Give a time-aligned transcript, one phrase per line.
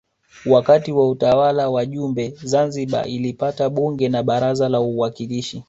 [0.45, 5.59] Wakati wa utawala wa Jumbe Zanzibar ilipata Bunge na Baraza la Uwakilishi